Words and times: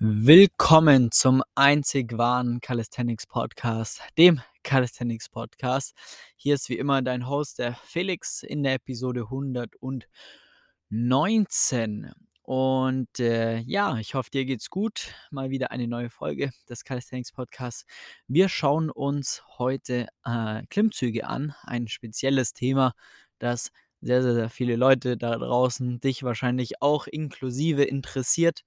Willkommen 0.00 1.12
zum 1.12 1.44
einzig 1.54 2.18
wahren 2.18 2.60
Calisthenics 2.60 3.28
Podcast, 3.28 4.00
dem 4.18 4.40
Calisthenics 4.64 5.28
Podcast. 5.28 5.94
Hier 6.34 6.56
ist 6.56 6.68
wie 6.68 6.78
immer 6.78 7.00
dein 7.00 7.28
Host, 7.28 7.60
der 7.60 7.76
Felix, 7.76 8.42
in 8.42 8.64
der 8.64 8.74
Episode 8.74 9.28
119. 9.30 12.10
Und 12.42 13.20
äh, 13.20 13.60
ja, 13.60 13.96
ich 13.98 14.14
hoffe, 14.14 14.30
dir 14.30 14.44
geht's 14.44 14.68
gut. 14.68 15.14
Mal 15.30 15.50
wieder 15.50 15.70
eine 15.70 15.86
neue 15.86 16.10
Folge 16.10 16.50
des 16.68 16.82
Calisthenics 16.82 17.30
Podcasts. 17.30 17.86
Wir 18.26 18.48
schauen 18.48 18.90
uns 18.90 19.44
heute 19.58 20.08
äh, 20.24 20.66
Klimmzüge 20.70 21.24
an, 21.24 21.54
ein 21.62 21.86
spezielles 21.86 22.52
Thema, 22.52 22.94
das 23.38 23.70
sehr, 24.00 24.24
sehr, 24.24 24.34
sehr 24.34 24.50
viele 24.50 24.74
Leute 24.74 25.16
da 25.16 25.38
draußen, 25.38 26.00
dich 26.00 26.24
wahrscheinlich 26.24 26.82
auch 26.82 27.06
inklusive 27.06 27.84
interessiert. 27.84 28.64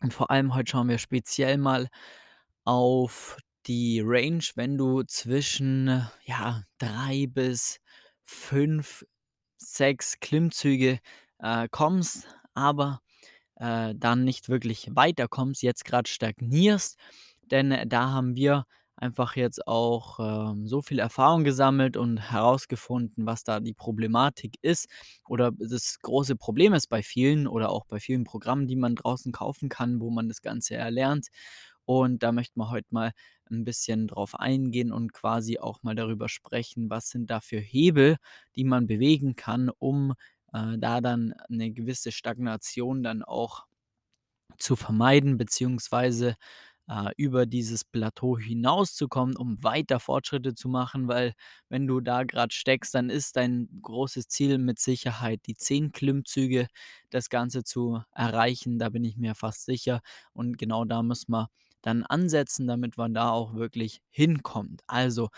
Und 0.00 0.14
vor 0.14 0.30
allem 0.30 0.54
heute 0.54 0.70
schauen 0.70 0.88
wir 0.88 0.98
speziell 0.98 1.58
mal 1.58 1.88
auf 2.64 3.38
die 3.66 4.00
Range, 4.04 4.44
wenn 4.54 4.78
du 4.78 5.02
zwischen, 5.02 6.06
ja, 6.24 6.62
3 6.78 7.26
bis 7.28 7.80
5, 8.24 9.04
6 9.58 10.20
Klimmzüge, 10.20 11.00
äh, 11.40 11.68
kommst, 11.70 12.26
aber, 12.54 13.00
äh, 13.56 13.94
dann 13.96 14.24
nicht 14.24 14.48
wirklich 14.48 14.88
weiterkommst, 14.94 15.62
jetzt 15.62 15.84
gerade 15.84 16.08
stagnierst. 16.10 16.98
Denn 17.50 17.72
äh, 17.72 17.86
da 17.86 18.10
haben 18.12 18.36
wir 18.36 18.66
einfach 18.98 19.36
jetzt 19.36 19.66
auch, 19.66 20.18
ähm, 20.52 20.66
so 20.66 20.82
viel 20.82 20.98
Erfahrung 20.98 21.44
gesammelt 21.44 21.96
und 21.96 22.18
herausgefunden, 22.18 23.26
was 23.26 23.44
da 23.44 23.60
die 23.60 23.74
Problematik 23.74 24.56
ist 24.62 24.88
oder 25.26 25.52
das 25.52 25.98
große 26.02 26.36
Problem 26.36 26.74
ist 26.74 26.88
bei 26.88 27.02
vielen 27.02 27.46
oder 27.46 27.70
auch 27.70 27.86
bei 27.86 28.00
vielen 28.00 28.24
Programmen, 28.24 28.66
die 28.66 28.76
man 28.76 28.96
draußen 28.96 29.32
kaufen 29.32 29.68
kann, 29.68 30.00
wo 30.00 30.10
man 30.10 30.28
das 30.28 30.42
Ganze 30.42 30.74
erlernt. 30.76 31.28
Und 31.84 32.22
da 32.22 32.32
möchten 32.32 32.60
wir 32.60 32.70
heute 32.70 32.88
mal 32.90 33.12
ein 33.50 33.64
bisschen 33.64 34.08
drauf 34.08 34.34
eingehen 34.34 34.92
und 34.92 35.14
quasi 35.14 35.58
auch 35.58 35.82
mal 35.82 35.94
darüber 35.94 36.28
sprechen, 36.28 36.90
was 36.90 37.08
sind 37.08 37.30
da 37.30 37.40
für 37.40 37.58
Hebel, 37.60 38.16
die 38.56 38.64
man 38.64 38.86
bewegen 38.86 39.36
kann, 39.36 39.70
um, 39.78 40.12
äh, 40.52 40.76
da 40.78 41.00
dann 41.00 41.32
eine 41.48 41.70
gewisse 41.72 42.12
Stagnation 42.12 43.02
dann 43.02 43.22
auch 43.22 43.64
zu 44.58 44.76
vermeiden, 44.76 45.38
beziehungsweise 45.38 46.36
äh, 46.88 47.10
über 47.16 47.46
dieses 47.46 47.84
Plateau 47.84 48.38
hinauszukommen, 48.38 49.36
um 49.36 49.62
weiter 49.62 50.00
Fortschritte 50.00 50.54
zu 50.54 50.68
machen, 50.68 51.08
weil 51.08 51.34
wenn 51.68 51.86
du 51.86 52.00
da 52.00 52.24
gerade 52.24 52.54
steckst, 52.54 52.94
dann 52.94 53.10
ist 53.10 53.36
dein 53.36 53.68
großes 53.82 54.28
Ziel 54.28 54.58
mit 54.58 54.78
Sicherheit 54.78 55.40
die 55.46 55.54
10 55.54 55.92
Klimmzüge, 55.92 56.68
das 57.10 57.28
Ganze 57.30 57.64
zu 57.64 58.02
erreichen. 58.14 58.78
Da 58.78 58.88
bin 58.90 59.04
ich 59.04 59.16
mir 59.16 59.34
fast 59.34 59.64
sicher. 59.66 60.00
Und 60.32 60.58
genau 60.58 60.84
da 60.84 61.02
müssen 61.02 61.32
wir 61.32 61.48
dann 61.82 62.04
ansetzen, 62.04 62.66
damit 62.66 62.96
man 62.96 63.14
da 63.14 63.30
auch 63.30 63.54
wirklich 63.54 64.00
hinkommt. 64.10 64.82
Also 64.86 65.28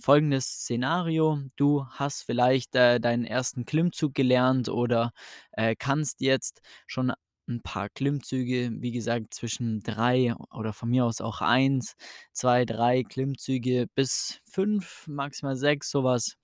folgendes 0.00 0.46
Szenario, 0.46 1.40
du 1.56 1.86
hast 1.90 2.22
vielleicht 2.22 2.74
äh, 2.76 3.00
deinen 3.00 3.24
ersten 3.24 3.64
Klimmzug 3.64 4.14
gelernt 4.14 4.68
oder 4.68 5.12
äh, 5.52 5.74
kannst 5.76 6.20
jetzt 6.20 6.60
schon 6.86 7.12
ein 7.48 7.62
paar 7.62 7.88
Klimmzüge, 7.88 8.70
wie 8.80 8.92
gesagt, 8.92 9.34
zwischen 9.34 9.80
3 9.80 10.34
oder 10.52 10.72
von 10.72 10.90
mir 10.90 11.04
aus 11.06 11.20
auch 11.20 11.40
1, 11.40 11.94
2, 12.32 12.64
3 12.64 13.02
Klimmzüge 13.04 13.86
bis 13.94 14.40
5, 14.44 15.06
maximal 15.08 15.56
6, 15.56 15.90
sowas. 15.90 16.34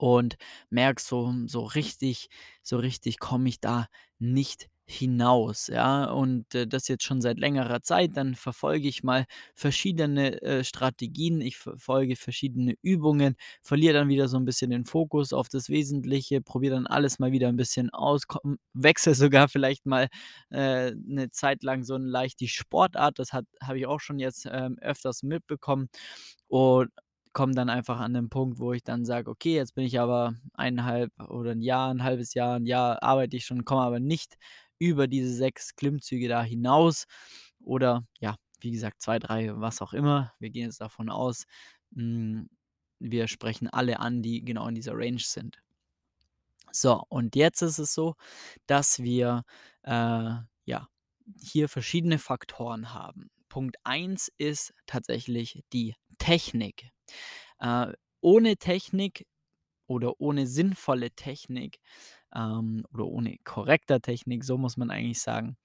Und 0.00 0.36
merkst 0.70 1.06
so 1.06 1.32
so 1.46 1.62
richtig 1.64 2.28
so 2.62 2.76
richtig 2.78 3.18
komme 3.18 3.48
ich 3.48 3.60
da 3.60 3.86
nicht 4.18 4.68
hinaus, 4.86 5.68
ja? 5.68 6.04
Und, 6.10 6.54
äh, 6.54 6.66
das 6.66 6.88
jetzt 6.88 7.04
schon 7.04 7.20
seit 7.22 7.38
längerer 7.38 7.82
Zeit, 7.82 8.16
dann 8.16 8.34
verfolge 8.34 8.86
ich 8.88 9.02
mal 9.02 9.24
verschiedene, 9.54 10.42
äh, 10.42 10.62
Strategien. 10.64 11.40
Ich 11.40 11.56
verfolge 11.56 12.16
verschiedene 12.16 12.74
Übungen, 12.82 13.36
verliere 13.62 13.94
dann 13.94 14.08
wieder 14.08 14.28
so 14.28 14.36
ein 14.36 14.44
bisschen 14.44 14.70
den 14.70 14.84
Fokus 14.84 15.32
auf 15.32 15.48
das 15.48 15.68
Wesentliche, 15.70 16.42
probiere 16.42 16.74
dann 16.74 16.86
alles 16.86 17.18
mal 17.18 17.32
wieder 17.32 17.48
ein 17.48 17.56
bisschen 17.56 17.90
aus, 17.90 18.22
wechsle 18.74 19.14
sogar 19.14 19.48
vielleicht 19.48 19.86
mal, 19.86 20.08
äh, 20.50 20.92
'ne 20.94 21.30
Zeit 21.30 21.62
lang 21.62 21.82
so 21.84 21.94
'n 21.94 22.04
leicht 22.04 22.40
die 22.40 22.48
Sportart. 22.48 23.18
Das 23.18 23.32
habe 23.32 23.46
ich 23.78 23.86
auch 23.86 24.00
schon 24.00 24.18
jetzt, 24.18 24.46
ähm, 24.50 24.76
öfters 24.80 25.22
mitbekommen 25.22 25.88
und 26.48 26.90
komme 27.32 27.54
dann 27.54 27.68
einfach 27.68 27.98
an 28.00 28.14
den 28.14 28.28
Punkt, 28.30 28.58
wo 28.60 28.72
ich 28.72 28.84
dann 28.84 29.04
sage: 29.04 29.30
„Okay, 29.30 29.56
jetzt 29.56 29.74
bin 29.74 29.84
ich 29.84 29.98
aber 30.00 30.34
eineinhalb 30.54 31.10
oder 31.28 31.50
ein 31.52 31.62
Jahr, 31.62 31.90
ein 31.92 32.04
halbes 32.04 32.34
Jahr, 32.34 32.56
ein 32.56 32.66
Jahr 32.66 33.02
arbeite 33.02 33.36
ich 33.36 33.44
schon, 33.46 33.64
komme 33.64 33.82
aber 33.82 33.98
nicht 34.00 34.36
über 34.78 35.06
diese 35.08 35.32
6 35.34 35.76
Klimmzüge 35.76 36.28
da 36.28 36.42
hinaus.“ 36.42 37.06
Oder 37.62 38.04
ja, 38.20 38.36
wie 38.60 38.70
gesagt, 38.72 39.02
2, 39.02 39.18
3, 39.18 39.60
was 39.60 39.82
auch 39.82 39.92
immer. 39.92 40.32
Wir 40.38 40.50
gehen 40.50 40.64
jetzt 40.66 40.80
davon 40.80 41.10
aus, 41.10 41.44
hm, 41.94 42.48
wir 42.98 43.28
sprechen 43.28 43.68
alle 43.68 44.00
an, 44.00 44.22
die 44.22 44.44
genau 44.44 44.68
in 44.68 44.74
dieser 44.74 44.94
Range 44.96 45.18
sind. 45.20 45.58
So, 46.72 47.04
und 47.08 47.36
jetzt 47.36 47.62
ist 47.62 47.78
es 47.78 47.94
so, 47.94 48.16
dass 48.66 48.98
wir, 49.00 49.44
äh, 49.82 50.30
ja, 50.64 50.88
hier 51.40 51.68
verschiedene 51.68 52.18
Faktoren 52.18 52.92
haben. 52.92 53.30
Punkt 53.48 53.76
eins 53.84 54.30
ist 54.38 54.74
tatsächlich 54.86 55.62
die 55.72 55.94
Technik. 56.18 56.90
Äh, 57.60 57.92
ohne 58.20 58.56
Technik 58.56 59.26
oder 59.86 60.20
ohne 60.20 60.46
sinnvolle 60.46 61.10
Technik, 61.12 61.78
ähm, 62.34 62.84
oder 62.92 63.06
ohne 63.06 63.36
korrekter 63.44 64.00
Technik, 64.00 64.44
so 64.44 64.58
muss 64.58 64.76
man 64.76 64.90
eigentlich 64.90 65.20
sagen, 65.20 65.56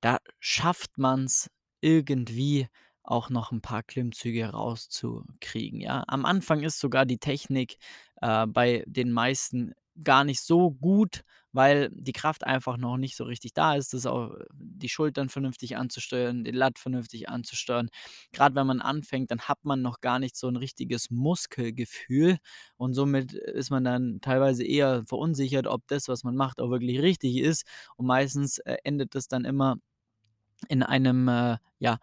da 0.00 0.18
schafft 0.40 0.98
man 0.98 1.24
es 1.24 1.50
irgendwie 1.80 2.68
auch 3.02 3.30
noch 3.30 3.52
ein 3.52 3.60
paar 3.62 3.82
Klimmzüge 3.82 4.46
rauszukriegen, 4.50 5.80
ja? 5.80 6.04
Am 6.08 6.24
Anfang 6.24 6.62
ist 6.62 6.80
sogar 6.80 7.06
die 7.06 7.18
Technik, 7.18 7.78
äh, 8.22 8.46
bei 8.46 8.84
den 8.86 9.12
meisten 9.12 9.72
gar 10.02 10.24
nicht 10.24 10.40
so 10.40 10.70
gut, 10.72 11.22
weil 11.52 11.88
die 11.92 12.12
Kraft 12.12 12.44
einfach 12.44 12.76
noch 12.76 12.98
nicht 12.98 13.16
so 13.16 13.24
richtig 13.24 13.54
da 13.54 13.74
ist, 13.76 13.94
das 13.94 14.04
auch 14.06 14.34
die 14.52 14.88
Schultern 14.90 15.28
vernünftig 15.30 15.76
anzusteuern, 15.76 16.44
den 16.44 16.54
Lat 16.54 16.78
vernünftig 16.78 17.28
anzusteuern. 17.30 17.88
Gerade 18.32 18.54
wenn 18.54 18.66
man 18.66 18.80
anfängt, 18.82 19.30
dann 19.30 19.40
hat 19.40 19.64
man 19.64 19.80
noch 19.82 20.00
gar 20.00 20.18
nicht 20.18 20.36
so 20.36 20.48
ein 20.48 20.56
richtiges 20.56 21.10
Muskelgefühl 21.10 22.38
und 22.76 22.94
somit 22.94 23.32
ist 23.32 23.70
man 23.70 23.84
dann 23.84 24.20
teilweise 24.20 24.64
eher 24.64 25.04
verunsichert, 25.06 25.66
ob 25.66 25.86
das, 25.88 26.08
was 26.08 26.24
man 26.24 26.36
macht, 26.36 26.60
auch 26.60 26.70
wirklich 26.70 27.00
richtig 27.00 27.36
ist 27.38 27.64
und 27.96 28.06
meistens, 28.06 28.58
äh, 28.58 28.76
endet 28.84 29.14
das 29.14 29.28
dann 29.28 29.44
immer 29.46 29.76
in 30.68 30.82
einem, 30.82 31.28
äh, 31.28 31.58
ja, 31.78 31.98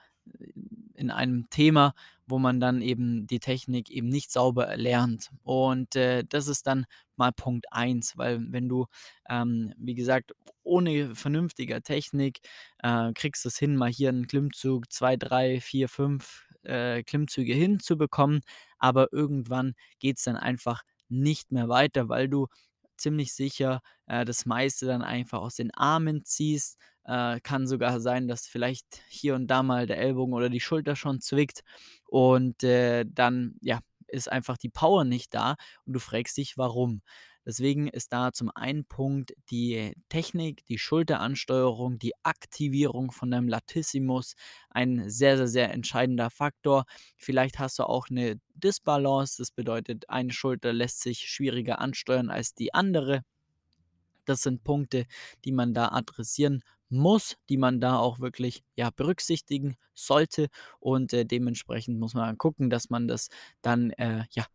in 0.95 1.11
einem 1.11 1.49
Thema, 1.49 1.93
wo 2.27 2.39
man 2.39 2.59
dann 2.59 2.81
eben 2.81 3.27
die 3.27 3.39
Technik 3.39 3.89
eben 3.91 4.09
nicht 4.09 4.31
sauber 4.31 4.65
erlernt. 4.67 5.29
Und, 5.43 5.95
äh, 5.95 6.23
das 6.27 6.47
ist 6.47 6.67
dann 6.67 6.85
mal 7.15 7.31
Punkt 7.31 7.65
eins, 7.71 8.17
weil 8.17 8.39
wenn 8.51 8.69
du, 8.69 8.85
ähm, 9.29 9.73
wie 9.77 9.95
gesagt, 9.95 10.33
ohne 10.63 11.15
vernünftiger 11.15 11.81
Technik, 11.81 12.39
äh, 12.79 13.11
kriegst 13.13 13.45
es 13.45 13.57
hin, 13.57 13.75
mal 13.75 13.89
hier 13.91 14.09
einen 14.09 14.27
Klimmzug 14.27 14.91
2, 14.91 15.17
3, 15.17 15.59
4, 15.61 15.89
5 15.89 16.43
äh, 16.63 17.03
Klimmzüge 17.03 17.53
hinzubekommen, 17.53 18.41
aber 18.77 19.11
irgendwann 19.11 19.73
geht 19.99 20.17
es 20.17 20.23
dann 20.23 20.37
einfach 20.37 20.83
nicht 21.09 21.51
mehr 21.51 21.69
weiter, 21.69 22.09
weil 22.09 22.29
du 22.29 22.47
ziemlich 22.97 23.33
sicher, 23.33 23.81
äh, 24.07 24.25
das 24.25 24.45
meiste 24.45 24.85
dann 24.85 25.01
einfach 25.01 25.39
aus 25.41 25.55
den 25.55 25.71
Armen 25.73 26.23
ziehst. 26.25 26.77
Äh, 27.05 27.39
kann 27.41 27.67
sogar 27.67 27.99
sein, 27.99 28.27
dass 28.27 28.47
vielleicht 28.47 29.01
hier 29.09 29.35
und 29.35 29.47
da 29.47 29.61
mal 29.63 29.85
der 29.87 29.97
Ellbogen 29.97 30.33
oder 30.33 30.49
die 30.49 30.61
Schulter 30.61 30.95
schon 30.95 31.19
zwickt 31.21 31.61
und, 32.05 32.63
äh, 32.63 33.05
dann, 33.07 33.55
ja, 33.61 33.79
ist 34.07 34.31
einfach 34.31 34.57
die 34.57 34.69
Power 34.69 35.03
nicht 35.05 35.33
da 35.33 35.55
und 35.85 35.93
du 35.93 35.99
fragst 35.99 36.37
dich, 36.37 36.57
warum. 36.57 37.01
Deswegen 37.45 37.87
ist 37.87 38.13
da 38.13 38.31
zum 38.31 38.49
einen 38.55 38.85
Punkt 38.85 39.33
die 39.51 39.93
Technik, 40.09 40.65
die 40.65 40.77
Schulteransteuerung, 40.77 41.99
die 41.99 42.13
Aktivierung 42.23 43.11
von 43.11 43.31
deinem 43.31 43.47
Latissimus 43.49 44.35
ein 44.69 45.09
sehr, 45.09 45.37
sehr, 45.37 45.47
sehr 45.47 45.73
entscheidender 45.73 46.29
Faktor. 46.29 46.85
Vielleicht 47.17 47.59
hast 47.59 47.79
du 47.79 47.83
auch 47.83 48.09
eine 48.09 48.39
Disbalance, 48.55 49.37
das 49.37 49.51
bedeutet, 49.51 50.09
eine 50.09 50.31
Schulter 50.31 50.73
lässt 50.73 51.01
sich 51.01 51.29
schwieriger 51.29 51.79
ansteuern 51.79 52.29
als 52.29 52.53
die 52.53 52.73
andere. 52.73 53.23
Das 54.25 54.41
sind 54.41 54.63
Punkte, 54.63 55.05
die 55.43 55.51
man 55.51 55.73
da 55.73 55.89
adressieren 55.89 56.63
muss, 56.89 57.37
die 57.49 57.57
man 57.57 57.81
da 57.81 57.97
auch 57.97 58.19
wirklich, 58.19 58.63
ja, 58.75 58.89
berücksichtigen 58.91 59.75
sollte 59.93 60.47
und, 60.79 61.11
äh, 61.13 61.25
dementsprechend 61.25 61.99
muss 61.99 62.13
man 62.13 62.37
gucken, 62.37 62.69
dass 62.69 62.89
man 62.89 63.07
das 63.07 63.29
dann, 63.61 63.91
äh, 63.91 64.25
ja, 64.31 64.45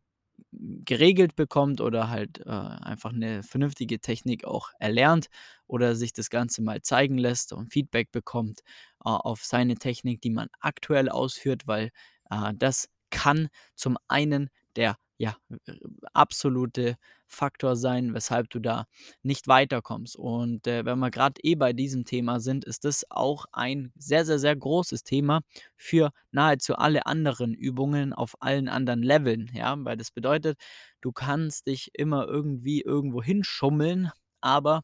geregelt 0.85 1.37
bekommt 1.37 1.81
oder 1.81 2.09
halt, 2.11 2.38
äh, 2.47 2.50
einfach 2.50 3.12
eine 3.12 3.43
vernünftige 3.43 4.00
Technik 4.00 4.44
auch 4.44 4.70
erlernt 4.79 5.29
oder 5.67 5.94
sich 5.97 6.12
das 6.12 6.31
Ganze 6.31 6.62
mal 6.62 6.82
zeigen 6.82 7.19
lässt 7.19 7.53
und 7.53 7.73
Feedback 7.73 8.11
bekommt, 8.12 8.61
äh, 9.05 9.09
auf 9.11 9.44
seine 9.44 9.76
Technik, 9.76 10.20
die 10.23 10.31
man 10.31 10.49
aktuell 10.61 11.09
ausführt, 11.09 11.67
weil, 11.67 11.91
äh, 12.31 12.53
das 12.56 12.88
kann 13.11 13.49
zum 13.75 13.97
einen 14.09 14.50
der 14.76 14.97
ja, 15.19 15.37
äh, 15.67 15.73
absolute 16.15 16.97
Faktor 17.26 17.76
sein, 17.76 18.15
weshalb 18.15 18.50
du 18.50 18.61
da 18.61 18.87
nicht 19.23 19.49
weiterkommst. 19.49 20.17
Und, 20.17 20.67
äh, 20.67 20.85
wenn 20.85 20.99
wir 21.00 21.11
gerade 21.11 21.41
eh 21.43 21.56
bei 21.56 21.73
diesem 21.73 22.05
Thema 22.05 22.41
sind, 22.41 22.65
ist 22.65 22.85
das 22.85 23.05
auch 23.11 23.44
ein 23.53 23.93
sehr, 23.99 24.25
sehr, 24.25 24.38
sehr 24.38 24.56
großes 24.56 25.05
Thema 25.05 25.43
für 25.76 26.12
nahezu 26.31 26.76
alle 26.76 27.06
anderen 27.06 27.55
Übungen 27.55 28.12
auf 28.12 28.35
allen 28.41 28.69
anderen 28.69 29.03
Leveln, 29.03 29.50
ja? 29.55 29.76
Weil 29.79 29.97
das 29.97 30.11
bedeutet, 30.12 30.59
du 31.00 31.12
kannst 31.12 31.67
dich 31.67 31.91
immer 31.94 32.26
irgendwie 32.29 32.81
irgendwo 32.82 33.23
hinschummeln, 33.23 34.11
aber, 34.41 34.82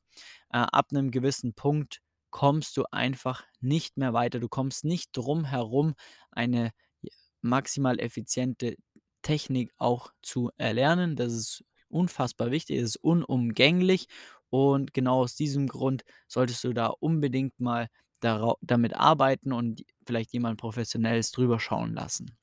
äh, 0.52 0.58
ab 0.58 0.88
einem 0.90 1.10
gewissen 1.10 1.54
Punkt 1.54 2.00
kommst 2.30 2.76
du 2.76 2.84
einfach 2.90 3.44
nicht 3.60 3.96
mehr 3.96 4.12
weiter. 4.12 4.40
Du 4.40 4.48
kommst 4.48 4.84
nicht 4.84 5.10
drum 5.12 5.44
herum, 5.44 5.94
eine 6.32 6.72
maximal 7.42 8.00
effiziente 8.00 8.76
Technik 9.24 9.72
auch 9.78 10.12
zu 10.22 10.52
erlernen. 10.56 11.16
Das 11.16 11.32
ist 11.32 11.64
unfassbar 11.88 12.52
wichtig, 12.52 12.78
es 12.78 12.90
ist 12.90 12.96
unumgänglich 12.96 14.06
und 14.50 14.94
genau 14.94 15.22
aus 15.22 15.34
diesem 15.34 15.66
Grund 15.66 16.04
solltest 16.28 16.62
du 16.62 16.72
da 16.72 16.86
unbedingt 16.86 17.58
mal 17.58 17.88
damit 18.20 18.94
arbeiten 18.94 19.52
und 19.52 19.82
vielleicht 20.06 20.32
jemand 20.32 20.58
Professionelles 20.58 21.30
drüber 21.30 21.60
schauen 21.60 21.92
lassen. 21.92 22.38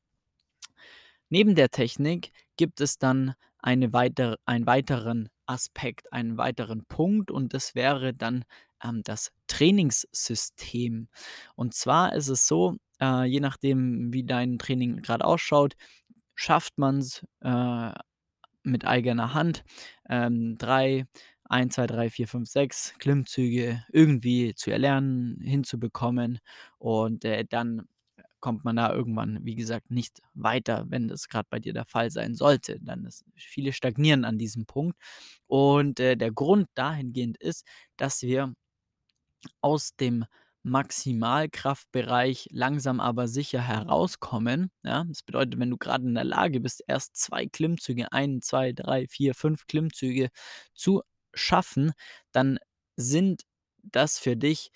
Neben 1.29 1.55
der 1.55 1.69
Technik 1.69 2.31
gibt 2.57 2.81
es 2.81 2.97
dann 2.97 3.33
eine 3.59 3.93
weitere 3.93 4.35
einen 4.45 4.65
weiteren 4.65 5.29
Aspekt, 5.45 6.11
einen 6.11 6.37
weiteren 6.37 6.85
Punkt 6.85 7.31
und 7.31 7.53
das 7.53 7.73
wäre 7.75 8.13
dann, 8.13 8.43
ähm, 8.83 9.01
das 9.03 9.31
Trainingssystem. 9.47 11.07
Und 11.55 11.73
zwar 11.73 12.13
ist 12.13 12.27
es 12.27 12.47
so, 12.47 12.75
äh, 13.01 13.25
je 13.25 13.39
nachdem, 13.39 14.13
wie 14.13 14.23
dein 14.23 14.59
Training 14.59 15.01
gerade 15.01 15.25
ausschaut, 15.25 15.75
schafft 16.35 16.77
man's, 16.77 17.25
äh, 17.41 17.91
mit 18.63 18.85
eigener 18.85 19.33
Hand, 19.33 19.63
ähm, 20.09 20.57
3 20.57 21.05
1, 21.49 21.75
2, 21.75 21.87
3, 21.87 22.09
4, 22.09 22.27
5, 22.27 22.49
6 22.49 22.93
Klimmzüge 22.99 23.83
irgendwie 23.91 24.55
zu 24.55 24.71
erlernen, 24.71 25.39
hinzubekommen 25.41 26.39
und, 26.79 27.25
äh, 27.25 27.45
dann 27.49 27.87
kommt 28.41 28.65
man 28.65 28.75
da 28.77 28.91
irgendwann, 28.93 29.39
wie 29.45 29.55
gesagt, 29.55 29.91
nicht 29.91 30.21
weiter, 30.33 30.85
wenn 30.89 31.07
das 31.07 31.29
gerade 31.29 31.47
bei 31.51 31.59
dir 31.59 31.73
der 31.73 31.85
Fall 31.85 32.09
sein 32.11 32.35
sollte. 32.35 32.79
Dann 32.81 33.05
ist 33.05 33.23
viele 33.35 33.73
stagnieren 33.73 34.25
an 34.25 34.37
diesem 34.39 34.65
Punkt 34.65 34.97
und, 35.47 35.99
äh, 35.99 36.15
der 36.17 36.31
Grund 36.31 36.67
dahingehend 36.75 37.37
ist, 37.37 37.65
dass 37.97 38.21
wir 38.23 38.53
aus 39.61 39.95
dem 39.95 40.25
Maximalkraftbereich 40.63 42.47
langsam 42.51 42.99
aber 42.99 43.27
sicher 43.27 43.61
herauskommen, 43.61 44.71
ja? 44.83 45.05
Das 45.07 45.23
bedeutet, 45.23 45.59
wenn 45.59 45.71
du 45.71 45.77
gerade 45.77 46.05
in 46.07 46.13
der 46.15 46.23
Lage 46.23 46.59
bist, 46.59 46.83
erst 46.87 47.15
2 47.17 47.47
Klimmzüge, 47.47 48.11
1, 48.11 48.45
2, 48.45 48.73
3, 48.73 49.07
4, 49.07 49.33
5 49.35 49.65
Klimmzüge 49.67 50.29
zu 50.75 51.01
schaffen, 51.33 51.93
dann 52.31 52.59
sind 52.95 53.43
das 53.83 54.19
für 54.19 54.35
dich 54.37 54.69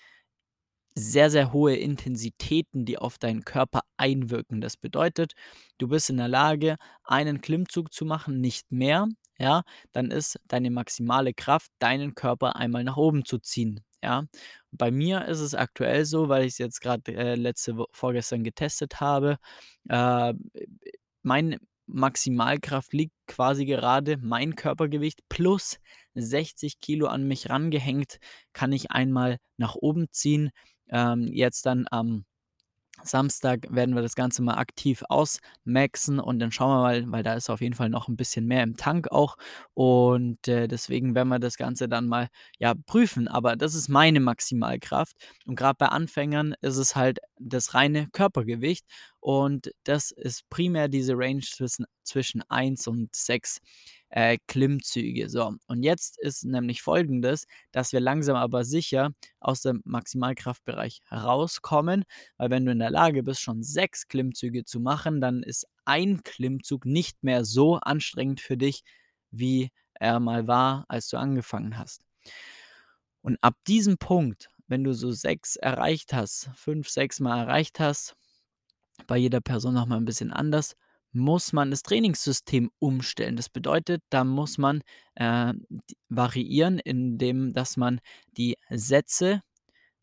sehr, 0.98 1.30
sehr 1.30 1.52
hohe 1.52 1.76
Intensitäten, 1.76 2.86
die 2.86 2.96
auf 2.98 3.18
deinen 3.18 3.44
Körper 3.44 3.82
einwirken. 3.98 4.60
Das 4.62 4.76
bedeutet, 4.78 5.34
du 5.78 5.88
bist 5.88 6.08
in 6.10 6.16
der 6.16 6.28
Lage, 6.28 6.76
einen 7.04 7.40
Klimmzug 7.42 7.92
zu 7.92 8.06
machen, 8.06 8.40
nicht 8.40 8.72
mehr, 8.72 9.06
ja? 9.38 9.62
Dann 9.92 10.10
ist 10.10 10.40
deine 10.48 10.70
maximale 10.70 11.34
Kraft, 11.34 11.70
deinen 11.80 12.14
Körper 12.14 12.56
einmal 12.56 12.82
nach 12.84 12.96
oben 12.96 13.24
zu 13.26 13.38
ziehen, 13.38 13.82
ja? 14.06 14.24
Bei 14.72 14.90
mir 14.90 15.26
ist 15.26 15.40
es 15.40 15.54
aktuell 15.54 16.04
so, 16.06 16.28
weil 16.28 16.46
ich's 16.46 16.58
jetzt 16.58 16.80
gerade, 16.80 17.12
äh, 17.14 17.34
letzte 17.34 17.76
vorgestern 17.92 18.44
getestet 18.44 19.00
habe, 19.00 19.38
äh, 19.88 20.34
meine 21.22 21.58
Maximalkraft 21.86 22.92
liegt 22.92 23.14
quasi 23.26 23.64
gerade 23.66 24.16
mein 24.18 24.56
Körpergewicht 24.56 25.20
plus 25.28 25.78
60 26.14 26.80
Kilo 26.80 27.06
an 27.08 27.26
mich 27.28 27.50
rangehängt, 27.50 28.18
kann 28.52 28.72
ich 28.72 28.90
einmal 28.90 29.38
nach 29.56 29.74
oben 29.76 30.06
ziehen. 30.12 30.50
Ähm, 30.88 31.28
jetzt 31.32 31.66
dann 31.66 31.86
am 31.90 32.24
Samstag 33.06 33.66
werden 33.70 33.94
wir 33.94 34.02
das 34.02 34.14
Ganze 34.14 34.42
mal 34.42 34.54
aktiv 34.56 35.02
ausmaxen 35.08 36.18
und 36.20 36.38
dann 36.38 36.52
schauen 36.52 36.70
wir 36.70 36.82
mal 36.82 37.12
weil 37.12 37.22
da 37.22 37.34
ist 37.34 37.50
auf 37.50 37.60
jeden 37.60 37.74
Fall 37.74 37.88
noch 37.90 38.08
'n 38.08 38.16
bisschen 38.16 38.46
mehr 38.46 38.62
im 38.62 38.76
Tank 38.76 39.08
auch. 39.12 39.36
Und, 39.74 40.46
äh, 40.48 40.68
deswegen 40.68 41.14
werden 41.14 41.28
wir 41.28 41.38
das 41.38 41.56
Ganze 41.56 41.88
dann 41.88 42.06
mal, 42.06 42.28
ja, 42.58 42.74
prüfen. 42.86 43.28
Aber 43.28 43.56
das 43.56 43.74
ist 43.74 43.88
meine 43.88 44.20
Maximalkraft. 44.20 45.16
Und 45.46 45.56
grad 45.56 45.78
bei 45.78 45.86
Anfängern 45.88 46.54
ist 46.62 46.76
es 46.76 46.96
halt 46.96 47.18
das 47.38 47.74
reine 47.74 48.08
Körpergewicht 48.12 48.86
und 49.26 49.72
das 49.82 50.12
ist 50.12 50.48
primär 50.50 50.86
diese 50.86 51.14
Range 51.16 51.40
zwischen 51.40 51.84
zwischen 52.04 52.42
1 52.48 52.86
und 52.86 53.12
6, 53.12 53.58
äh, 54.10 54.38
Klimmzüge. 54.46 55.28
So, 55.28 55.56
und 55.66 55.82
jetzt 55.82 56.16
ist 56.20 56.44
nämlich 56.44 56.80
Folgendes, 56.80 57.48
dass 57.72 57.92
wir 57.92 57.98
langsam 57.98 58.36
aber 58.36 58.64
sicher 58.64 59.10
aus 59.40 59.62
dem 59.62 59.82
Maximalkraftbereich 59.84 61.00
rauskommen, 61.10 62.04
weil 62.36 62.50
wenn 62.50 62.66
du 62.66 62.70
in 62.70 62.78
der 62.78 62.92
Lage 62.92 63.24
bist, 63.24 63.40
schon 63.40 63.64
6 63.64 64.06
Klimmzüge 64.06 64.64
zu 64.64 64.78
machen, 64.78 65.20
dann 65.20 65.42
ist 65.42 65.66
ein 65.84 66.22
Klimmzug 66.22 66.86
nicht 66.86 67.24
mehr 67.24 67.44
so 67.44 67.78
anstrengend 67.78 68.40
für 68.40 68.56
dich, 68.56 68.84
wie 69.32 69.70
er 69.94 70.20
mal 70.20 70.46
war, 70.46 70.84
als 70.86 71.08
du 71.08 71.16
angefangen 71.16 71.78
hast. 71.78 72.02
Und 73.22 73.38
ab 73.40 73.56
diesem 73.66 73.98
Punkt, 73.98 74.50
wenn 74.68 74.84
du 74.84 74.92
so 74.94 75.10
6 75.10 75.56
erreicht 75.56 76.12
hast, 76.12 76.48
5, 76.54 76.88
6 76.88 77.18
Mal 77.18 77.40
erreicht 77.40 77.80
hast, 77.80 78.14
bei 79.06 79.16
jeder 79.18 79.40
Person 79.40 79.74
noch 79.74 79.86
mal 79.86 79.98
'n 79.98 80.04
bisschen 80.06 80.32
anders, 80.32 80.74
muss 81.12 81.52
man 81.52 81.70
das 81.70 81.82
Trainingssystem 81.82 82.70
umstellen. 82.78 83.36
Das 83.36 83.48
bedeutet, 83.48 84.02
da 84.10 84.24
muss 84.24 84.58
man, 84.58 84.82
äh, 85.16 85.54
variieren, 86.10 86.78
indem 86.80 87.52
dass 87.54 87.76
man 87.76 88.00
die 88.36 88.56
Sätze, 88.70 89.42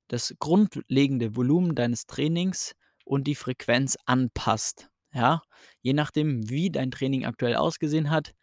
das 0.10 0.36
grundlegende 0.40 1.36
Volumen 1.36 1.76
deines 1.76 2.06
Trainings 2.08 2.74
und 3.06 3.26
die 3.28 3.36
Frequenz 3.36 3.98
anpasst, 4.06 4.90
ja? 5.14 5.42
Je 5.82 5.94
nachdem, 5.94 6.50
wie 6.50 6.72
dein 6.72 6.92
Training 6.92 7.26
aktuell 7.26 7.56
ausgesehen 7.56 8.10
hat, 8.12 8.34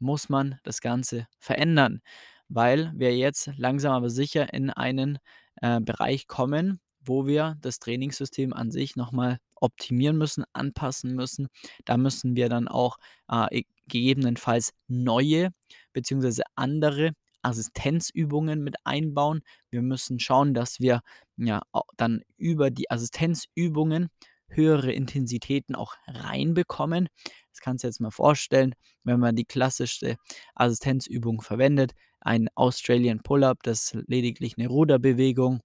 muss 0.00 0.28
man 0.30 0.58
das 0.64 0.80
Ganze 0.82 1.28
verändern, 1.40 2.02
weil 2.48 2.92
wir 2.96 3.16
jetzt 3.16 3.50
langsam 3.58 3.92
aber 3.94 4.10
sicher 4.10 4.52
in 4.54 4.70
einen, 4.70 5.18
äh, 5.62 5.80
Bereich 5.80 6.26
kommen, 6.28 6.80
wo 7.08 7.26
wir 7.26 7.56
das 7.62 7.78
Trainingssystem 7.80 8.52
an 8.52 8.70
sich 8.70 8.96
noch 8.96 9.12
mal 9.12 9.38
optimieren 9.56 10.16
müssen, 10.18 10.44
anpassen 10.52 11.14
müssen. 11.14 11.48
Da 11.84 11.96
müssen 11.96 12.36
wir 12.36 12.48
dann 12.48 12.68
auch, 12.68 12.98
äh, 13.30 13.60
e 13.60 13.64
gegebenenfalls 13.88 14.72
neue 14.88 15.50
beziehungsweise 15.92 16.42
andere 16.56 17.12
Assistenzübungen 17.42 18.62
mit 18.64 18.74
einbauen. 18.84 19.42
Wir 19.70 19.82
müssen 19.82 20.18
schauen, 20.18 20.54
dass 20.54 20.80
wir, 20.80 21.00
ja, 21.36 21.62
dann 21.96 22.22
über 22.36 22.70
die 22.72 22.90
Assistenzübungen 22.90 24.08
höhere 24.48 24.92
Intensitäten 24.92 25.74
auch 25.76 25.94
reinbekommen. 26.08 27.08
Das 27.52 27.60
kannst 27.60 27.84
du 27.84 27.88
jetzt 27.88 28.00
mal 28.00 28.10
vorstellen, 28.10 28.74
wenn 29.04 29.20
man 29.20 29.36
die 29.36 29.44
klassischste 29.44 30.16
Assistenzübung 30.56 31.40
verwendet, 31.42 31.92
ein 32.20 32.48
Australian 32.56 33.20
Pull-up, 33.22 33.62
das 33.62 33.94
ist 33.94 34.04
lediglich 34.08 34.56
'ne 34.56 34.66
Ruderbewegung. 34.68 35.60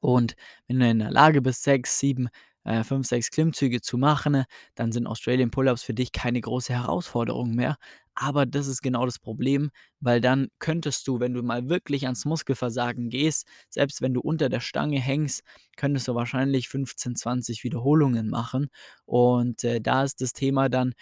Und 0.00 0.34
wenn 0.68 0.80
du 0.80 0.88
in 0.88 0.98
der 1.00 1.10
Lage 1.10 1.42
bist, 1.42 1.62
6, 1.64 1.98
7, 1.98 2.28
äh, 2.64 2.82
5, 2.84 3.06
6 3.06 3.30
Klimmzüge 3.30 3.80
zu 3.80 3.98
machen, 3.98 4.44
dann 4.74 4.92
sind 4.92 5.06
Australian 5.06 5.50
Pull-ups 5.50 5.82
für 5.82 5.94
dich 5.94 6.12
keine 6.12 6.40
große 6.40 6.72
Herausforderung 6.72 7.54
mehr. 7.54 7.76
Aber 8.14 8.46
das 8.46 8.68
ist 8.68 8.80
genau 8.82 9.04
das 9.06 9.18
Problem, 9.18 9.70
weil 10.00 10.20
dann 10.20 10.48
könntest 10.60 11.08
du, 11.08 11.18
wenn 11.20 11.34
du 11.34 11.42
mal 11.42 11.68
wirklich 11.68 12.04
ans 12.04 12.24
Muskelversagen 12.24 13.08
gehst 13.10 13.46
selbst 13.70 14.02
wenn 14.02 14.14
du 14.14 14.20
unter 14.20 14.48
der 14.48 14.60
Stange 14.60 15.00
hängst, 15.00 15.42
könntest 15.76 16.06
du 16.08 16.14
wahrscheinlich 16.14 16.68
15, 16.68 17.16
20 17.16 17.64
Wiederholungen 17.64 18.28
machen. 18.30 18.68
Und, 19.04 19.64
äh, 19.64 19.80
da 19.80 20.04
ist 20.04 20.20
das 20.20 20.32
Thema 20.32 20.68
dann, 20.68 20.94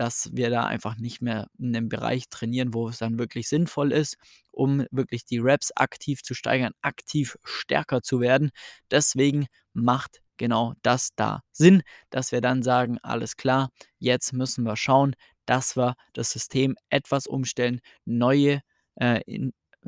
dass 0.00 0.30
wir 0.32 0.50
da 0.50 0.64
einfach 0.66 0.96
nicht 0.96 1.20
mehr 1.22 1.48
in 1.58 1.72
'nem 1.72 1.88
Bereich 1.90 2.28
trainieren, 2.30 2.74
wo 2.74 2.88
es 2.88 2.98
dann 2.98 3.18
wirklich 3.18 3.48
sinnvoll 3.48 3.92
ist, 3.92 4.16
um 4.52 4.86
wirklich 4.90 5.24
die 5.26 5.38
Reps 5.38 5.72
aktiv 5.76 6.22
zu 6.22 6.34
steigern, 6.34 6.72
aktiv 6.82 7.36
stärker 7.44 8.02
zu 8.02 8.20
werden. 8.20 8.50
Deswegen 8.90 9.46
macht 9.74 10.22
genau 10.38 10.74
das 10.82 11.10
da 11.16 11.42
Sinn, 11.52 11.82
dass 12.10 12.32
wir 12.32 12.40
dann 12.40 12.62
sagen: 12.62 12.98
„Alles 13.02 13.36
klar, 13.36 13.70
jetzt 13.98 14.32
müssen 14.32 14.64
wir 14.64 14.76
schauen, 14.76 15.14
dass 15.46 15.76
wir 15.76 15.96
das 16.14 16.30
System 16.30 16.76
etwas 16.90 17.26
umstellen, 17.26 17.80
neue, 18.06 18.62
äh, 18.96 19.20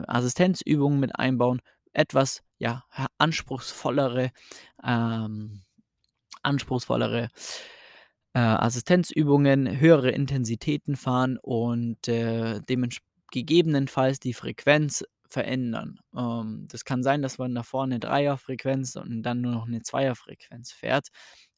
Assistenzübungen 0.06 1.00
mit 1.00 1.16
einbauen, 1.18 1.60
etwas, 1.92 2.42
ja, 2.58 2.84
anspruchsvollere 3.18 4.30
ähm, 4.84 5.62
anspruchsvollere, 6.42 7.30
äh, 8.34 8.40
Assistenzübungen, 8.40 9.80
höhere 9.80 10.10
Intensitäten 10.10 10.96
fahren 10.96 11.38
und, 11.42 12.08
äh, 12.08 12.60
gegebenenfalls 13.32 14.20
die 14.20 14.34
Frequenz 14.34 15.04
verändern.“ 15.28 16.00
Ähm, 16.16 16.66
das 16.70 16.84
kann 16.84 17.02
sein, 17.02 17.22
dass 17.22 17.38
man 17.38 17.54
davor 17.54 17.86
'ne 17.86 17.98
Dreierfrequenz 18.00 18.96
und 18.96 19.22
dann 19.22 19.40
nur 19.42 19.52
noch 19.52 19.66
'ne 19.66 19.82
Zweierfrequenz 19.82 20.72
fährt. 20.72 21.08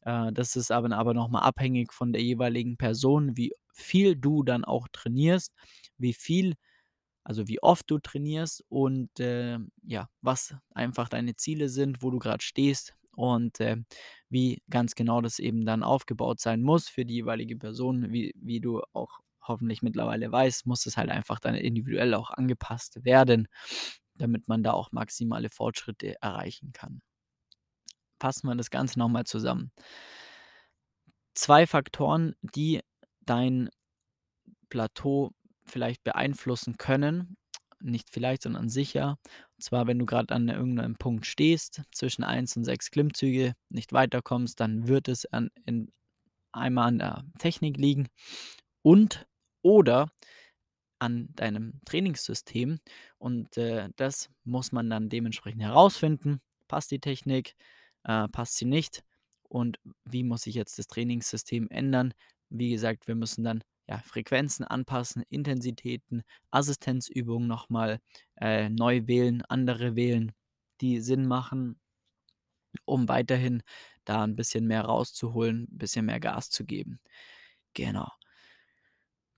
Äh, 0.03 0.33
das 0.33 0.57
ist 0.57 0.71
aber 0.73 0.91
aber 0.97 1.15
noch 1.15 1.29
mal 1.31 1.41
abhängig 1.43 1.93
von 1.93 2.13
der 2.13 2.23
jeweiligen 2.23 2.77
Person, 2.79 3.37
wie 3.37 3.53
viel 3.75 4.17
du 4.17 4.43
dann 4.45 4.65
auch 4.65 4.89
trainierst, 4.93 5.53
wie 5.99 6.15
viel 6.15 6.55
also 7.25 7.49
wie 7.49 7.63
oft 7.63 7.91
du 7.91 7.99
trainierst 8.01 8.65
und, 8.71 9.21
äh, 9.21 9.59
ja, 9.85 10.09
was 10.23 10.57
einfach 10.75 11.09
deine 11.11 11.37
Ziele 11.37 11.69
sind, 11.71 12.03
wo 12.03 12.11
du 12.11 12.19
gerade 12.21 12.43
stehst 12.45 12.95
und, 13.15 13.61
äh, 13.61 13.77
wie 14.31 14.63
ganz 14.71 14.95
genau 14.95 15.21
das 15.21 15.39
eben 15.39 15.65
dann 15.67 15.83
aufgebaut 15.83 16.41
sein 16.41 16.63
muss 16.63 16.89
für 16.89 17.05
die 17.05 17.15
jeweilige 17.15 17.57
Person. 17.57 18.13
Wie 18.13 18.33
wie 18.37 18.61
du 18.61 18.83
auch 18.93 19.21
hoffentlich 19.43 19.83
mittlerweile 19.83 20.31
weißt, 20.33 20.67
muss 20.67 20.87
es 20.87 20.97
halt 20.97 21.11
einfach 21.11 21.39
dann 21.41 21.55
individuell 21.55 22.15
auch 22.15 22.31
angepasst 22.31 23.05
werden, 23.05 23.49
damit 24.17 24.49
man 24.49 24.63
da 24.63 24.73
auch 24.73 24.93
maximale 24.93 25.51
Fortschritte 25.51 26.17
erreichen 26.23 26.73
kann. 26.73 27.03
Fassen 28.21 28.49
wir 28.49 28.55
das 28.57 28.71
Ganze 28.71 28.99
noch 28.99 29.09
mal 29.09 29.25
zusammen. 29.25 29.71
2 31.35 31.67
Faktoren, 31.67 32.35
die 32.43 32.81
dein 33.21 33.69
Plateau 34.69 35.33
vielleicht 35.65 36.05
beeinflussen 36.05 36.77
können, 36.77 37.37
nicht 37.81 38.11
vielleicht, 38.11 38.43
sondern 38.43 38.69
sicher. 38.69 39.19
Und 39.57 39.63
zwar, 39.63 39.87
wenn 39.87 39.99
du 39.99 40.07
gerade 40.07 40.35
an 40.35 40.49
irgendeinem 40.49 40.97
Punkt 40.97 41.27
stehst, 41.27 41.83
zwischen 41.93 42.25
1 42.25 42.57
und 42.57 42.65
6 42.65 42.91
Klimmzüge, 42.91 43.55
nicht 43.69 43.93
weiterkommst, 43.93 44.61
dann 44.61 44.89
wird 44.89 45.09
es 45.09 45.27
an 45.27 45.51
in 45.65 45.93
einmal 46.53 46.89
an 46.89 46.99
der 46.99 47.25
Technik 47.39 47.77
liegen 47.77 48.09
und 48.83 49.27
oder 49.63 50.11
an 50.99 51.29
deinem 51.35 51.81
Trainingssystem. 51.85 52.79
Und, 53.19 53.57
äh, 53.57 53.91
das 53.97 54.31
muss 54.45 54.73
man 54.73 54.89
dann 54.91 55.09
dementsprechend 55.09 55.63
herausfinden. 55.63 56.41
Passt 56.69 56.91
die 56.91 57.01
Technik? 57.01 57.55
Äh, 58.05 58.29
passt 58.29 58.57
sie 58.57 58.65
nicht? 58.65 59.05
Und 59.49 59.79
wie 60.05 60.25
muss 60.25 60.43
sich 60.43 60.55
jetzt 60.55 60.79
das 60.79 60.87
Trainingssystem 60.87 61.69
ändern? 61.71 62.15
Wie 62.49 62.71
gesagt, 62.71 63.07
wir 63.09 63.15
müssen 63.15 63.45
dann, 63.45 63.63
ja, 63.89 63.99
Frequenzen 63.99 64.65
anpassen, 64.65 65.23
Intensitäten, 65.31 66.23
Assistenzübungen 66.51 67.49
noch 67.49 67.69
mal, 67.71 68.01
äh, 68.37 68.69
neu 68.71 69.07
wählen, 69.07 69.43
andere 69.49 69.97
wählen, 69.97 70.33
die 70.81 71.01
Sinn 71.01 71.27
machen, 71.27 71.79
um 72.87 73.09
weiterhin 73.09 73.63
da 74.05 74.25
'n 74.25 74.37
bisschen 74.37 74.67
mehr 74.67 74.83
rauszuholen, 74.85 75.67
bisschen 75.71 76.07
mehr 76.07 76.21
Gas 76.21 76.51
zu 76.51 76.65
geben. 76.65 77.01
Genau. 77.75 78.09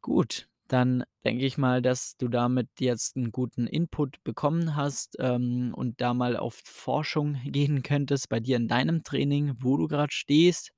Gut, 0.03 0.49
dann 0.69 1.05
denke 1.25 1.45
ich 1.45 1.59
mal, 1.59 1.83
dass 1.83 2.17
du 2.17 2.29
damit 2.29 2.69
jetzt 2.81 3.17
'n 3.17 3.31
guten 3.33 3.67
Input 3.67 4.23
bekommen 4.25 4.75
hast, 4.77 5.17
ähm, 5.21 5.73
und 5.75 6.01
da 6.01 6.15
mal 6.15 6.37
auf 6.37 6.55
Forschung 6.65 7.35
gehen 7.45 7.83
könntest 7.83 8.29
bei 8.29 8.41
dir 8.41 8.57
in 8.57 8.69
deinem 8.69 9.03
Training, 9.05 9.55
wo 9.61 9.77
du 9.77 9.89
grad 9.89 10.13
stehst 10.13 10.73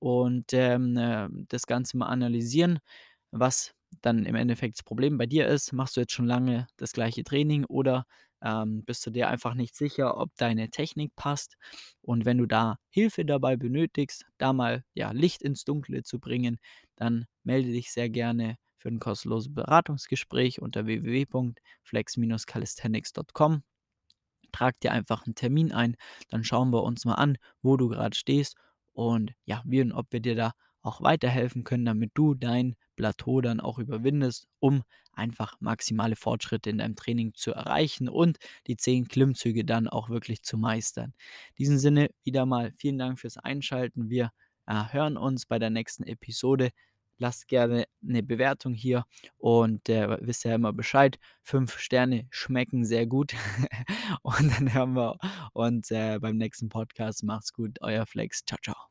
und, 0.00 0.52
ähm, 0.52 0.96
äh, 0.96 1.28
das 1.48 1.66
Ganze 1.66 1.96
mal 1.96 2.06
analysieren, 2.06 2.78
was 3.30 3.72
dann 4.02 4.24
im 4.26 4.34
Endeffekt 4.34 4.76
das 4.78 4.82
Problem 4.84 5.16
bei 5.18 5.26
dir 5.26 5.46
ist. 5.48 5.72
Machst 5.72 5.96
du 5.96 6.00
jetzt 6.00 6.12
schon 6.12 6.26
lange 6.26 6.66
das 6.76 6.92
gleiche 6.92 7.24
Training 7.24 7.64
oder, 7.64 8.04
ähm, 8.42 8.84
bist 8.84 9.04
du 9.06 9.10
dir 9.10 9.28
einfach 9.28 9.54
nicht 9.54 9.74
sicher, 9.76 10.16
ob 10.18 10.30
deine 10.36 10.70
Technik 10.70 11.14
passt? 11.16 11.56
Und 12.02 12.24
wenn 12.24 12.38
du 12.38 12.46
da 12.46 12.76
Hilfe 12.90 13.24
dabei 13.24 13.56
benötigst, 13.56 14.24
da 14.38 14.52
mal, 14.52 14.84
ja, 14.94 15.10
Licht 15.12 15.42
ins 15.42 15.64
Dunkle 15.64 16.02
zu 16.04 16.18
bringen, 16.20 16.58
dann 16.96 17.26
melde 17.44 17.70
dich 17.72 17.90
sehr 17.92 18.08
gerne 18.10 18.56
für 18.76 18.88
'n 18.90 18.98
kostenloses 19.00 19.52
Beratungsgespräch 19.54 20.60
unter 20.62 20.86
www.flex-calisthenics.com. 20.86 23.62
Trag 24.52 24.78
dir 24.80 24.92
einfach 24.92 25.26
'n 25.26 25.34
Termin 25.34 25.72
ein, 25.72 25.96
dann 26.30 26.44
schauen 26.44 26.70
wir 26.72 26.82
uns 26.84 27.04
mal 27.04 27.14
an, 27.14 27.36
wo 27.62 27.76
du 27.76 27.88
grad 27.88 28.14
stehst 28.16 28.56
und 28.98 29.32
ja, 29.44 29.62
wie 29.64 29.80
und 29.80 29.92
ob 29.92 30.12
wir 30.12 30.18
dir 30.18 30.34
da 30.34 30.52
auch 30.82 31.00
weiterhelfen 31.00 31.62
können, 31.62 31.84
damit 31.84 32.10
du 32.14 32.34
dein 32.34 32.74
Plateau 32.96 33.40
dann 33.40 33.60
auch 33.60 33.78
überwindest, 33.78 34.48
um 34.58 34.82
einfach 35.12 35.54
maximale 35.60 36.16
Fortschritte 36.16 36.70
in 36.70 36.78
deinem 36.78 36.96
Training 36.96 37.32
zu 37.34 37.52
erreichen 37.52 38.08
und 38.08 38.38
die 38.66 38.76
10 38.76 39.06
Klimmzüge 39.06 39.64
dann 39.64 39.86
auch 39.88 40.08
wirklich 40.08 40.42
zu 40.42 40.56
meistern. 40.58 41.14
In 41.50 41.54
diesem 41.58 41.78
Sinne 41.78 42.10
wieder 42.24 42.44
mal 42.44 42.72
vielen 42.76 42.98
Dank 42.98 43.20
fürs 43.20 43.36
Einschalten. 43.36 44.10
Wir, 44.10 44.30
äh, 44.66 44.84
hören 44.92 45.16
uns 45.16 45.46
bei 45.46 45.58
der 45.60 45.70
nächsten 45.70 46.02
Episode. 46.02 46.70
Lasst 47.18 47.48
gerne 47.48 47.84
'ne 48.00 48.22
Bewertung 48.22 48.74
hier 48.74 49.04
und, 49.38 49.88
äh, 49.88 50.18
wisst 50.20 50.44
ja 50.44 50.54
immer 50.54 50.72
Bescheid. 50.72 51.18
5 51.42 51.78
Sterne 51.78 52.26
schmecken 52.30 52.84
sehr 52.84 53.06
gut 53.06 53.34
und 54.22 54.50
dann 54.58 54.72
hören 54.72 54.92
wir 54.94 55.18
uns, 55.52 55.90
äh, 55.90 56.18
beim 56.20 56.36
nächsten 56.36 56.68
Podcast. 56.68 57.24
Macht's 57.24 57.52
gut, 57.52 57.78
euer 57.82 58.06
Flex. 58.06 58.44
Tschau, 58.44 58.56
tschau. 58.62 58.88